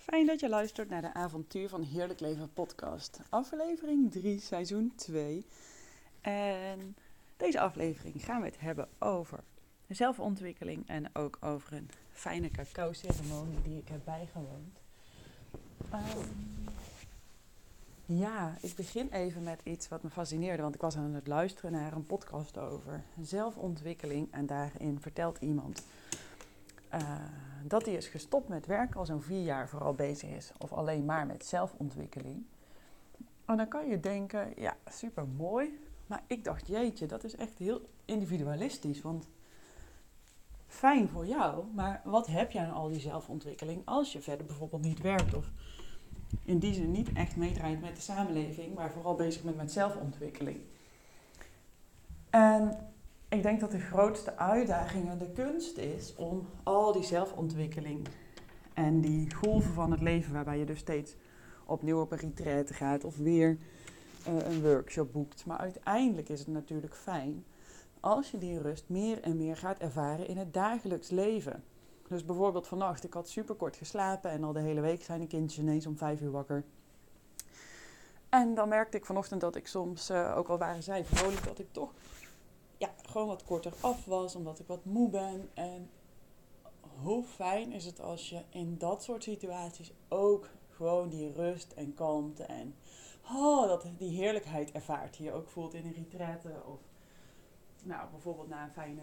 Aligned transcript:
Fijn 0.00 0.26
dat 0.26 0.40
je 0.40 0.48
luistert 0.48 0.88
naar 0.88 1.02
de 1.02 1.14
Avontuur 1.14 1.68
van 1.68 1.82
Heerlijk 1.82 2.20
Leven 2.20 2.52
podcast. 2.52 3.20
Aflevering 3.28 4.12
3, 4.12 4.40
seizoen 4.40 4.92
2. 4.96 5.46
En 6.20 6.96
deze 7.36 7.60
aflevering 7.60 8.24
gaan 8.24 8.40
we 8.40 8.46
het 8.46 8.60
hebben 8.60 8.88
over 8.98 9.40
zelfontwikkeling 9.88 10.88
en 10.88 11.10
ook 11.12 11.38
over 11.40 11.72
een 11.72 11.90
fijne 12.12 12.50
cacao-ceremonie 12.50 13.62
die 13.62 13.78
ik 13.78 13.88
heb 13.88 14.00
bijgewoond. 14.04 14.80
Ehm, 15.90 16.18
ja, 18.06 18.56
ik 18.60 18.74
begin 18.74 19.08
even 19.10 19.42
met 19.42 19.60
iets 19.64 19.88
wat 19.88 20.02
me 20.02 20.10
fascineerde, 20.10 20.62
want 20.62 20.74
ik 20.74 20.80
was 20.80 20.96
aan 20.96 21.14
het 21.14 21.26
luisteren 21.26 21.72
naar 21.72 21.92
een 21.92 22.06
podcast 22.06 22.58
over 22.58 23.02
zelfontwikkeling 23.22 24.32
en 24.32 24.46
daarin 24.46 25.00
vertelt 25.00 25.38
iemand 25.40 25.82
uh, 26.94 27.00
dat 27.64 27.84
hij 27.84 27.94
is 27.94 28.06
gestopt 28.06 28.48
met 28.48 28.66
werk 28.66 28.94
al 28.94 29.06
zo'n 29.06 29.22
vier 29.22 29.42
jaar 29.42 29.68
vooral 29.68 29.94
bezig 29.94 30.30
is, 30.30 30.52
of 30.58 30.72
alleen 30.72 31.04
maar 31.04 31.26
met 31.26 31.44
zelfontwikkeling. 31.44 32.44
En 33.44 33.56
dan 33.56 33.68
kan 33.68 33.88
je 33.88 34.00
denken, 34.00 34.52
ja, 34.56 34.76
super 34.86 35.28
mooi. 35.28 35.78
Maar 36.06 36.22
ik 36.26 36.44
dacht, 36.44 36.66
jeetje, 36.66 37.06
dat 37.06 37.24
is 37.24 37.36
echt 37.36 37.58
heel 37.58 37.80
individualistisch. 38.04 39.02
Want 39.02 39.28
fijn 40.66 41.08
voor 41.08 41.26
jou, 41.26 41.64
maar 41.74 42.00
wat 42.04 42.26
heb 42.26 42.50
jij 42.50 42.64
aan 42.64 42.74
al 42.74 42.88
die 42.88 43.00
zelfontwikkeling 43.00 43.82
als 43.84 44.12
je 44.12 44.20
verder 44.20 44.46
bijvoorbeeld 44.46 44.82
niet 44.82 45.00
werkt 45.00 45.34
of 45.34 45.50
in 46.44 46.58
die 46.58 46.74
zin 46.74 46.90
niet 46.90 47.12
echt 47.12 47.36
meedraait 47.36 47.80
met 47.80 47.96
de 47.96 48.02
samenleving, 48.02 48.74
maar 48.74 48.90
vooral 48.90 49.14
bezig 49.14 49.42
bent 49.42 49.56
met 49.56 49.72
zelfontwikkeling? 49.72 50.60
En 52.30 52.89
ik 53.30 53.42
denk 53.42 53.60
dat 53.60 53.70
de 53.70 53.80
grootste 53.80 54.36
uitdaging 54.36 55.08
en 55.08 55.18
de 55.18 55.30
kunst 55.30 55.76
is 55.76 56.14
om 56.16 56.48
al 56.62 56.92
die 56.92 57.02
zelfontwikkeling 57.02 58.08
en 58.74 59.00
die 59.00 59.34
golven 59.34 59.72
van 59.72 59.90
het 59.90 60.00
leven, 60.00 60.32
waarbij 60.32 60.58
je 60.58 60.64
dus 60.64 60.78
steeds 60.78 61.14
opnieuw 61.66 62.00
op 62.00 62.12
een 62.12 62.18
retraite 62.18 62.74
gaat 62.74 63.04
of 63.04 63.16
weer 63.16 63.58
uh, 64.28 64.46
een 64.46 64.62
workshop 64.62 65.12
boekt. 65.12 65.46
Maar 65.46 65.58
uiteindelijk 65.58 66.28
is 66.28 66.38
het 66.38 66.48
natuurlijk 66.48 66.94
fijn 66.94 67.44
als 68.00 68.30
je 68.30 68.38
die 68.38 68.60
rust 68.60 68.84
meer 68.86 69.20
en 69.22 69.36
meer 69.36 69.56
gaat 69.56 69.78
ervaren 69.78 70.28
in 70.28 70.36
het 70.36 70.54
dagelijks 70.54 71.10
leven. 71.10 71.64
Dus 72.08 72.24
bijvoorbeeld 72.24 72.66
vannacht, 72.66 73.04
ik 73.04 73.12
had 73.12 73.28
super 73.28 73.54
kort 73.54 73.76
geslapen 73.76 74.30
en 74.30 74.44
al 74.44 74.52
de 74.52 74.60
hele 74.60 74.80
week 74.80 75.02
zijn 75.02 75.20
de 75.20 75.26
kindjes 75.26 75.60
ineens 75.60 75.86
om 75.86 75.96
vijf 75.96 76.20
uur 76.20 76.30
wakker. 76.30 76.64
En 78.28 78.54
dan 78.54 78.68
merkte 78.68 78.96
ik 78.96 79.04
vanochtend 79.04 79.40
dat 79.40 79.56
ik 79.56 79.66
soms, 79.66 80.10
uh, 80.10 80.34
ook 80.36 80.48
al 80.48 80.58
waren 80.58 80.82
zij 80.82 81.04
vrolijk, 81.04 81.44
dat 81.44 81.58
ik 81.58 81.72
toch 81.72 81.92
ja, 82.80 82.94
gewoon 83.02 83.26
wat 83.26 83.44
korter 83.44 83.72
af 83.80 84.04
was, 84.04 84.34
omdat 84.34 84.58
ik 84.58 84.66
wat 84.66 84.84
moe 84.84 85.10
ben. 85.10 85.50
En 85.54 85.90
hoe 87.02 87.24
fijn 87.24 87.72
is 87.72 87.84
het 87.84 88.00
als 88.00 88.28
je 88.28 88.42
in 88.50 88.78
dat 88.78 89.02
soort 89.02 89.22
situaties 89.22 89.92
ook 90.08 90.48
gewoon 90.68 91.08
die 91.08 91.32
rust 91.32 91.72
en 91.72 91.94
kalmte 91.94 92.42
en 92.42 92.74
oh, 93.32 93.68
dat, 93.68 93.86
die 93.98 94.10
heerlijkheid 94.10 94.72
ervaart 94.72 95.16
die 95.16 95.26
je 95.26 95.32
ook 95.32 95.48
voelt 95.48 95.74
in 95.74 95.86
een 95.86 95.92
retraite 95.92 96.62
of 96.66 96.80
nou, 97.82 98.10
bijvoorbeeld 98.10 98.48
na 98.48 98.64
een 98.64 98.72
fijne 98.72 99.02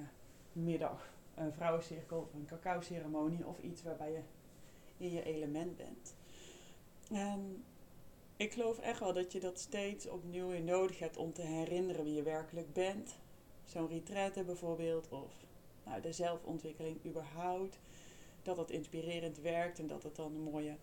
middag, 0.52 1.10
een 1.36 1.54
vrouwencirkel 1.54 2.20
of 2.20 2.34
een 2.34 2.46
cacao-ceremonie 2.46 3.48
of 3.48 3.60
iets 3.60 3.84
waarbij 3.84 4.12
je 4.12 4.22
in 4.98 5.12
je 5.12 5.24
element 5.24 5.78
bent. 5.78 6.16
En 7.12 7.64
ik 8.38 8.54
geloof 8.54 8.80
echt 8.80 9.00
wel 9.00 9.14
dat 9.14 9.32
je 9.32 9.40
dat 9.40 9.60
steeds 9.60 10.08
opnieuw 10.08 10.64
nodig 10.64 11.00
hebt 11.00 11.18
om 11.18 11.34
te 11.34 11.42
herinneren 11.42 12.04
wie 12.04 12.16
je 12.16 12.24
werkelijk 12.24 12.74
bent, 12.74 13.18
zo'n 13.68 13.88
retraite 13.88 14.44
bijvoorbeeld, 14.44 15.10
of 15.10 15.34
nou, 15.84 16.02
de 16.02 16.12
zelfontwikkeling 16.12 17.06
überhaupt, 17.06 17.80
dat 18.42 18.56
dat 18.56 18.70
inspirerend 18.70 19.38
werkt 19.40 19.80
en 19.80 19.88
dat 19.88 20.04
het 20.04 20.16
dan 20.16 20.36
een 20.36 20.42
mooie 20.42 20.76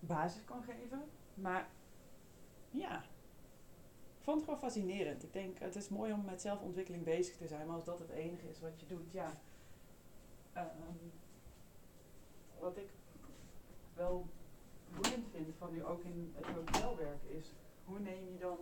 basis 0.00 0.44
kan 0.44 0.62
geven. 0.62 1.02
Maar 1.34 1.68
ja, 2.70 3.02
ik 4.18 4.20
vond 4.20 4.36
het 4.36 4.44
gewoon 4.44 4.60
fascinerend. 4.60 5.22
Ik 5.22 5.32
denk, 5.32 5.58
het 5.58 5.76
is 5.76 5.88
mooi 5.88 6.12
om 6.12 6.24
met 6.24 6.40
zelfontwikkeling 6.40 7.04
bezig 7.04 7.36
te 7.36 7.46
zijn, 7.46 7.66
maar 7.66 7.76
als 7.76 7.84
dat 7.84 7.98
het 7.98 8.10
enige 8.10 8.48
is 8.48 8.60
wat 8.60 8.80
je 8.80 8.86
doet, 8.86 9.12
ja. 9.12 9.40
Um, 10.56 11.12
wat 12.58 12.76
ik 12.76 12.88
wel 13.94 14.26
boeiend 14.90 15.26
vind 15.30 15.54
van 15.58 15.72
nu 15.72 15.84
ook 15.84 16.04
in 16.04 16.34
het 16.36 16.46
hotel 16.46 16.96
werken 16.96 17.30
is, 17.30 17.52
hoe 17.84 17.98
neem 17.98 18.32
je 18.32 18.38
dan 18.38 18.58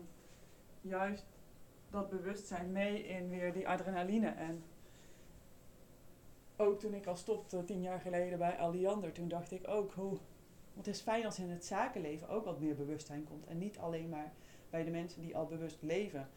juist 0.80 1.24
dat 1.92 2.10
bewustzijn 2.10 2.72
mee 2.72 3.06
in 3.06 3.28
weer 3.28 3.52
die 3.52 3.68
adrenaline. 3.68 4.28
En 4.28 4.62
ook 6.56 6.80
toen 6.80 6.94
ik 6.94 7.06
al 7.06 7.16
stopte 7.16 7.64
tien 7.64 7.82
jaar 7.82 8.00
geleden 8.00 8.38
bij 8.38 8.58
Alliander, 8.58 9.12
toen 9.12 9.28
dacht 9.28 9.52
ik 9.52 9.68
ook 9.68 9.92
hoe. 9.92 10.18
Het 10.74 10.86
is 10.86 11.00
fijn 11.00 11.24
als 11.24 11.38
in 11.38 11.50
het 11.50 11.64
zakenleven 11.64 12.28
ook 12.28 12.44
wat 12.44 12.60
meer 12.60 12.74
bewustzijn 12.74 13.24
komt. 13.24 13.46
En 13.46 13.58
niet 13.58 13.78
alleen 13.78 14.08
maar 14.08 14.32
bij 14.70 14.84
de 14.84 14.90
mensen 14.90 15.22
die 15.22 15.36
al 15.36 15.46
bewust 15.46 15.82
leven. 15.82 16.28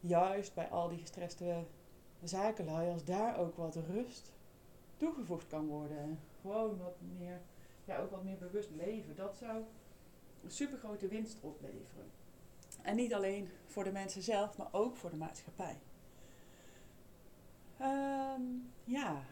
Juist 0.00 0.54
bij 0.54 0.68
al 0.68 0.88
die 0.88 0.98
gestreste 0.98 1.64
zakenlui, 2.22 2.90
als 2.90 3.04
daar 3.04 3.38
ook 3.38 3.56
wat 3.56 3.76
rust 3.76 4.32
toegevoegd 4.96 5.46
kan 5.46 5.66
worden. 5.66 6.18
Gewoon 6.40 6.78
wat 6.78 6.96
meer, 7.18 7.40
ja, 7.84 7.98
ook 7.98 8.10
wat 8.10 8.24
meer 8.24 8.38
bewust 8.38 8.70
leven. 8.76 9.16
Dat 9.16 9.36
zou 9.36 9.62
een 10.44 10.50
super 10.50 10.78
grote 10.78 11.08
winst 11.08 11.38
opleveren. 11.40 12.10
En 12.82 12.96
niet 12.96 13.14
alleen 13.14 13.50
voor 13.66 13.84
de 13.84 13.92
mensen 13.92 14.22
zelf, 14.22 14.56
maar 14.56 14.68
ook 14.70 14.96
voor 14.96 15.10
de 15.10 15.16
maatschappij. 15.16 15.78
Um, 17.80 18.72
ja, 18.84 19.22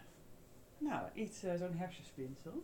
nou, 0.79 1.09
iets, 1.13 1.45
uh, 1.45 1.55
zo'n 1.55 1.77
hersenspinsel. 1.77 2.63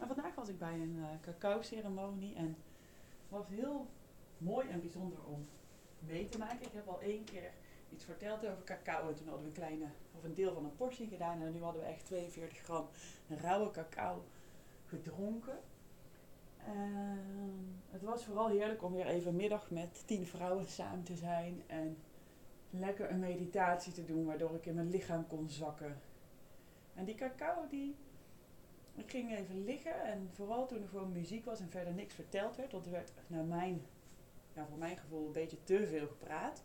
En 0.00 0.06
vandaag 0.06 0.34
was 0.34 0.48
ik 0.48 0.58
bij 0.58 0.74
een 0.74 0.96
uh, 0.96 1.06
cacao-ceremonie 1.20 2.34
en 2.34 2.56
was 3.28 3.46
heel 3.48 3.86
mooi 4.38 4.68
en 4.68 4.80
bijzonder 4.80 5.18
om 5.24 5.46
mee 5.98 6.28
te 6.28 6.38
maken. 6.38 6.66
Ik 6.66 6.72
heb 6.72 6.88
al 6.88 7.00
één 7.00 7.24
keer 7.24 7.50
iets 7.92 8.04
verteld 8.04 8.46
over 8.46 8.64
cacao 8.64 9.08
en 9.08 9.14
toen 9.14 9.28
hadden 9.28 9.42
we 9.42 9.48
een 9.48 9.62
kleine, 9.62 9.86
of 10.16 10.24
een 10.24 10.34
deel 10.34 10.54
van 10.54 10.64
een 10.64 10.76
portie 10.76 11.08
gedaan 11.08 11.42
en 11.42 11.52
nu 11.52 11.62
hadden 11.62 11.82
we 11.82 11.88
echt 11.88 12.06
42 12.06 12.58
gram 12.58 12.88
rauwe 13.28 13.70
cacao 13.70 14.24
gedronken. 14.86 15.58
Uh, 16.66 16.72
het 17.90 18.02
was 18.02 18.24
vooral 18.24 18.48
heerlijk 18.48 18.82
om 18.82 18.92
weer 18.92 19.06
even 19.06 19.36
middag 19.36 19.70
met 19.70 20.02
tien 20.06 20.26
vrouwen 20.26 20.66
samen 20.66 21.02
te 21.02 21.16
zijn 21.16 21.62
en 21.66 21.96
lekker 22.70 23.10
een 23.10 23.18
meditatie 23.18 23.92
te 23.92 24.04
doen, 24.04 24.24
waardoor 24.24 24.54
ik 24.54 24.66
in 24.66 24.74
mijn 24.74 24.90
lichaam 24.90 25.26
kon 25.26 25.48
zakken. 25.48 26.00
En 26.94 27.04
die 27.04 27.14
cacao, 27.14 27.66
die. 27.68 27.96
Ik 28.94 29.10
ging 29.10 29.36
even 29.36 29.64
liggen 29.64 30.04
en 30.04 30.28
vooral 30.32 30.66
toen 30.66 30.82
er 30.82 30.88
gewoon 30.88 31.12
muziek 31.12 31.44
was 31.44 31.60
en 31.60 31.70
verder 31.70 31.94
niks 31.94 32.14
verteld 32.14 32.56
werd, 32.56 32.72
want 32.72 32.86
er 32.86 32.92
werd 32.92 33.12
naar 33.26 33.44
mijn, 33.44 33.82
ja, 34.52 34.66
voor 34.66 34.78
mijn 34.78 34.96
gevoel 34.96 35.26
een 35.26 35.32
beetje 35.32 35.64
te 35.64 35.86
veel 35.86 36.06
gepraat. 36.06 36.62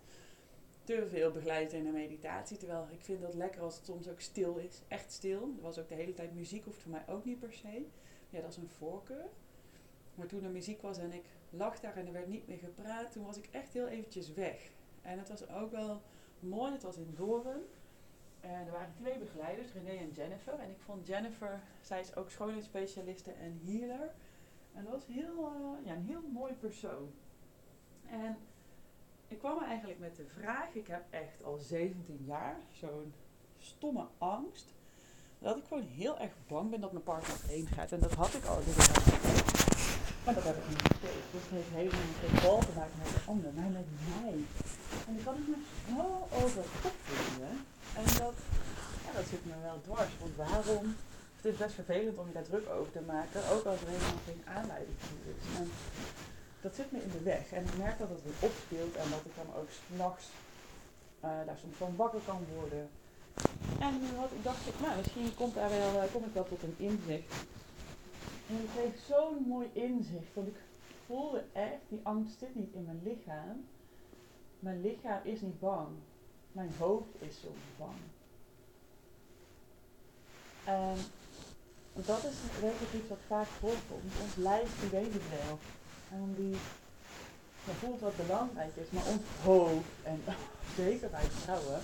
Te 0.84 1.08
veel 1.08 1.32
begeleid 1.32 1.74
in 1.74 1.86
een 1.86 1.94
meditatie. 1.94 2.58
Terwijl 2.58 2.88
ik 2.92 3.02
vind 3.02 3.22
dat 3.22 3.34
lekker 3.34 3.62
als 3.62 3.76
het 3.76 3.86
soms 3.86 4.10
ook 4.10 4.20
stil 4.20 4.58
is. 4.58 4.82
Echt 4.88 5.12
stil. 5.12 5.42
Er 5.58 5.62
was 5.62 5.80
ook 5.80 5.90
de 5.90 5.96
hele 5.96 6.14
tijd 6.14 6.34
muziek, 6.34 6.64
hoeft 6.64 6.82
voor 6.82 6.92
mij 6.92 7.04
ook 7.08 7.26
niet 7.26 7.40
per 7.40 7.54
se. 7.54 7.86
Ja, 8.30 8.42
dat 8.42 8.52
is 8.52 8.58
een 8.58 8.70
voorkeur. 8.70 9.26
Maar 10.16 10.28
toen 10.28 10.44
er 10.44 10.50
muziek 10.50 10.82
was 10.82 10.98
en 10.98 11.14
ik 11.14 11.26
lag 11.50 11.80
daar 11.80 11.96
en 11.96 12.06
er 12.06 12.14
werd 12.14 12.28
niet 12.28 12.48
meer 12.48 12.58
gepraat, 12.58 13.12
toen 13.12 13.26
was 13.26 13.38
ik 13.38 13.50
echt 13.52 13.74
heel 13.74 13.88
eventjes 13.88 14.34
weg. 14.34 14.72
En 15.02 15.18
het 15.18 15.30
was 15.30 15.50
ook 15.50 15.72
wel 15.72 16.02
mooi, 16.40 16.72
het 16.72 16.84
was 16.84 16.98
in 16.98 17.14
Doren. 17.16 17.66
En 18.40 18.66
er 18.66 18.72
waren 18.72 18.94
twee 18.94 19.18
begeleiders, 19.18 19.74
René 19.74 20.00
en 20.00 20.12
Jennifer. 20.12 20.60
En 20.60 20.70
ik 20.70 20.80
vond 20.80 21.08
Jennifer, 21.08 21.62
zij 21.82 22.00
is 22.00 22.16
ook 22.16 22.30
schoonheidsspecialiste 22.30 23.32
en 23.32 23.62
healer. 23.66 24.14
En 24.74 24.84
dat 24.84 24.94
was 24.94 25.06
heel, 25.08 25.52
uh, 25.54 25.86
ja, 25.86 25.94
een 25.94 26.06
heel 26.06 26.22
mooi 26.34 26.54
persoon. 26.54 27.12
En 28.10 28.38
ik 29.28 29.40
kwam 29.40 29.64
eigenlijk 29.64 30.00
met 30.00 30.16
de 30.16 30.26
vraag, 30.26 30.74
ik 30.74 30.88
heb 30.88 31.04
echt 31.10 31.44
al 31.44 31.58
17 31.58 32.24
jaar 32.26 32.58
zo'n 32.72 33.14
stomme 33.58 34.08
angst. 34.18 34.74
Dat 35.40 35.58
ik 35.58 35.64
gewoon 35.66 35.84
heel 35.84 36.20
erg 36.20 36.34
bang 36.48 36.70
ben 36.70 36.82
dat 36.82 36.92
mijn 36.92 37.04
partner 37.04 37.38
heen 37.48 37.68
gaat. 37.68 37.92
En 37.92 38.00
dat 38.00 38.14
had 38.14 38.34
ik 38.34 38.46
al. 38.46 38.60
Maar 40.24 40.34
dat 40.34 40.44
heb 40.50 40.58
ik 40.62 40.68
niet 40.70 40.94
steeds. 41.00 41.26
Dus 41.34 41.44
het 41.48 41.56
heeft 41.58 41.74
helemaal 41.80 42.16
geen 42.22 42.38
bal 42.44 42.60
te 42.68 42.76
maken 42.80 42.98
met 43.04 43.14
de 43.18 43.24
ander, 43.32 43.52
maar 43.58 43.72
met 43.80 43.90
mij. 44.10 44.38
En 45.08 45.14
ik 45.18 45.24
kan 45.28 45.36
het 45.40 45.48
me 45.54 45.60
zo 45.90 46.04
over 46.42 46.64
kop 46.84 46.98
vinden. 47.12 47.54
En 48.00 48.06
dat, 48.22 48.38
ja, 49.06 49.12
dat 49.20 49.28
zit 49.34 49.44
me 49.50 49.56
wel 49.70 49.80
dwars. 49.88 50.14
Want 50.24 50.36
waarom? 50.44 50.86
Het 51.38 51.46
is 51.52 51.58
best 51.64 51.76
vervelend 51.82 52.18
om 52.18 52.28
je 52.28 52.34
daar 52.34 52.52
druk 52.52 52.68
over 52.78 52.92
te 52.98 53.04
maken, 53.14 53.40
ook 53.54 53.66
als 53.72 53.82
er 53.82 53.94
helemaal 53.94 54.24
geen 54.30 54.44
aanleiding 54.58 54.98
voor 55.06 55.24
is. 55.34 55.46
En 55.60 55.68
dat 56.64 56.74
zit 56.76 56.92
me 56.92 57.00
in 57.06 57.14
de 57.18 57.24
weg. 57.34 57.46
En 57.58 57.64
ik 57.70 57.78
merk 57.86 57.98
dat 58.00 58.10
het 58.14 58.24
weer 58.24 58.40
opspeelt 58.50 58.96
en 59.02 59.08
dat 59.14 59.24
ik 59.30 59.36
dan 59.40 59.50
ook 59.60 59.70
s'nachts 59.78 60.26
uh, 61.26 61.30
daar 61.48 61.60
soms 61.62 61.78
van 61.78 61.96
wakker 61.96 62.24
kan 62.26 62.42
worden. 62.56 62.84
En 63.80 63.92
nu 64.02 64.08
had, 64.22 64.32
dacht 64.42 64.68
ik, 64.72 64.78
nou, 64.80 64.94
misschien 64.98 65.36
komt 65.36 65.56
daar 65.56 65.70
wel, 65.70 65.94
uh, 65.96 66.12
kom 66.14 66.24
ik 66.24 66.34
wel 66.34 66.48
tot 66.48 66.64
een 66.64 66.76
inzicht 66.78 67.34
en 68.52 68.64
ik 68.64 68.70
kreeg 68.76 69.06
zo'n 69.08 69.44
mooi 69.48 69.70
inzicht. 69.74 70.34
Want 70.34 70.48
ik 70.48 70.56
voelde 71.06 71.44
echt, 71.54 71.82
die 71.90 72.00
angst 72.04 72.40
zit 72.40 72.56
niet 72.56 72.74
in 72.74 72.86
mijn 72.86 73.02
lichaam. 73.04 73.66
Mijn 74.60 74.82
lichaam 74.82 75.20
is 75.24 75.42
niet 75.42 75.60
bang. 75.60 75.88
Mijn 76.52 76.72
hoofd 76.78 77.22
is 77.22 77.40
soms 77.40 77.60
bang. 77.78 78.00
En 80.64 80.96
dat 81.94 82.24
is 82.24 82.62
werkelijk 82.62 82.94
iets 82.94 83.10
wat 83.10 83.18
vaak 83.28 83.46
voorkomt. 83.46 84.14
Ons 84.22 84.36
lijf 84.36 84.80
die 84.80 84.90
weet 84.90 85.14
het 85.14 85.30
wel. 85.30 85.60
En 86.12 86.34
die 86.36 86.56
ja, 87.66 87.72
voelt 87.80 88.00
wat 88.00 88.16
belangrijk 88.16 88.76
is. 88.76 88.90
Maar 88.90 89.08
ons 89.08 89.22
hoofd, 89.44 89.86
en 90.04 90.22
zeker 90.84 91.10
bij 91.10 91.24
vrouwen, 91.24 91.80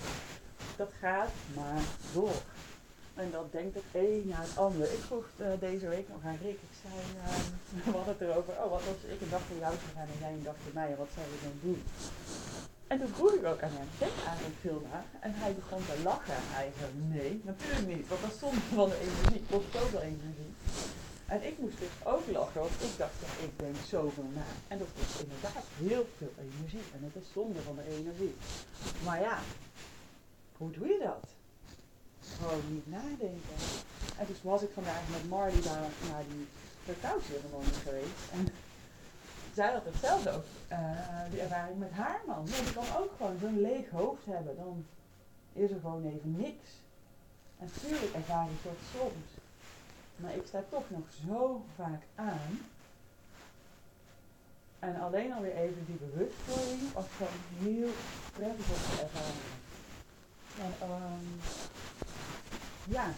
dat 0.76 0.92
gaat 1.00 1.30
maar 1.54 1.82
door. 2.12 2.42
En 3.22 3.30
dat 3.30 3.52
denkt 3.52 3.74
het 3.74 3.90
een 3.92 4.22
na 4.32 4.40
het 4.40 4.56
ander. 4.66 4.92
Ik 4.98 5.04
vroeg 5.08 5.26
uh, 5.36 5.46
deze 5.60 5.88
week 5.88 6.08
nog 6.08 6.22
aan 6.24 6.38
Rick. 6.42 6.58
Ik 6.70 6.74
zei, 6.82 6.94
uh, 7.16 7.24
we 7.84 7.90
hadden 7.96 8.14
het 8.16 8.22
erover. 8.26 8.52
Oh, 8.62 8.70
wat 8.70 8.84
als 8.92 9.02
ik 9.14 9.20
een 9.20 9.34
dag 9.36 9.44
voor 9.48 9.60
jou 9.64 9.74
zou 9.80 9.90
gaan 9.94 10.08
en 10.14 10.20
jij 10.24 10.32
een 10.32 10.48
dag 10.50 10.58
voor 10.62 10.74
mij. 10.80 10.90
Wat 11.02 11.12
zou 11.14 11.26
je 11.32 11.38
dan 11.46 11.58
doen? 11.66 11.80
En 12.90 12.98
toen 12.98 13.14
vroeg 13.16 13.32
ik 13.38 13.44
ook 13.52 13.62
aan 13.62 13.76
hem, 13.78 13.88
denk 13.98 14.16
eigenlijk 14.32 14.58
veel 14.60 14.80
naar. 14.90 15.06
En 15.26 15.32
hij 15.42 15.52
begon 15.60 15.82
te 15.90 15.96
lachen. 16.08 16.40
Hij 16.58 16.68
zei, 16.78 16.90
nee, 17.16 17.32
natuurlijk 17.50 17.86
niet. 17.94 18.08
Want 18.08 18.20
dat 18.26 18.34
stond 18.40 18.54
van 18.78 18.88
de 18.88 19.00
energie, 19.06 19.42
kost 19.50 19.70
zoveel 19.78 20.04
energie. 20.12 20.52
En 21.26 21.40
ik 21.50 21.58
moest 21.58 21.78
dus 21.78 21.94
ook 22.14 22.26
lachen, 22.38 22.60
want 22.60 22.76
ik 22.88 22.94
dacht, 23.02 23.16
ja, 23.24 23.32
ik 23.46 23.52
denk 23.62 23.76
zoveel 23.94 24.30
na. 24.38 24.48
En 24.68 24.78
dat 24.78 24.90
kost 24.96 25.14
inderdaad 25.24 25.64
heel 25.86 26.04
veel 26.18 26.34
energie. 26.46 26.84
En 26.94 27.00
het 27.06 27.16
is 27.22 27.28
zonde 27.32 27.60
van 27.68 27.76
de 27.80 27.86
energie. 27.98 28.34
Maar 29.04 29.20
ja, 29.20 29.38
hoe 30.56 30.70
doe 30.70 30.86
je 30.86 31.00
dat? 31.10 31.37
Gewoon 32.38 32.72
niet 32.72 32.86
nadenken. 32.86 33.56
En 34.18 34.26
dus 34.26 34.42
was 34.42 34.62
ik 34.62 34.70
vandaag 34.74 35.08
met 35.10 35.28
Marley 35.28 35.62
daar 35.62 35.90
naar 36.10 36.24
die 36.28 36.46
cacao-ceremonie 36.86 37.72
geweest. 37.84 38.20
En 38.32 38.48
zij 39.58 39.72
had 39.72 39.84
hetzelfde 39.84 40.30
ook, 40.30 40.44
uh, 40.72 40.78
die 41.30 41.40
ervaring 41.40 41.78
met 41.78 41.90
haar 41.90 42.20
man. 42.26 42.46
Ja, 42.46 42.64
die 42.64 42.72
kan 42.72 42.96
ook 42.98 43.12
gewoon 43.16 43.38
zo'n 43.40 43.60
leeg 43.60 43.90
hoofd 43.90 44.24
hebben. 44.24 44.56
Dan 44.56 44.86
is 45.52 45.70
er 45.70 45.80
gewoon 45.80 46.04
even 46.06 46.36
niks. 46.36 46.68
En 47.58 47.70
natuurlijk 47.74 48.14
ervaar 48.14 48.44
ik 48.44 48.62
dat 48.62 48.78
soms. 48.94 49.26
Maar 50.16 50.34
ik 50.34 50.46
sta 50.46 50.62
toch 50.68 50.90
nog 50.90 51.06
zo 51.26 51.64
vaak 51.76 52.02
aan. 52.14 52.60
En 54.78 55.00
alleen 55.00 55.32
alweer 55.32 55.56
even 55.56 55.84
die 55.86 56.08
bewustwording 56.10 56.92
was 56.92 57.04
gewoon 57.16 57.40
heel 57.62 57.90
prettig 58.32 58.68
om 58.68 58.74
te 58.74 59.02
ervaren. 59.02 59.56
En 60.58 60.90
um, 60.90 61.40
ja, 62.88 63.12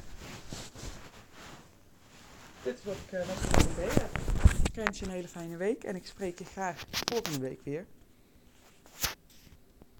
dit 2.62 2.78
is 2.78 2.84
wat 2.84 2.94
ik 2.94 3.12
uh, 3.12 3.76
delen 3.76 3.94
heb. 3.94 4.18
Ik 4.64 4.74
wens 4.74 4.98
je 4.98 5.04
een 5.04 5.10
hele 5.12 5.28
fijne 5.28 5.56
week 5.56 5.84
en 5.84 5.96
ik 5.96 6.06
spreek 6.06 6.38
je 6.38 6.44
graag 6.44 6.84
volgende 6.90 7.38
week 7.38 7.60
weer. 7.64 7.86